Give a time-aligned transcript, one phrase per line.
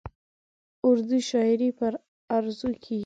[0.87, 1.93] اردو شاعري پر
[2.33, 2.99] عروضو کېږي.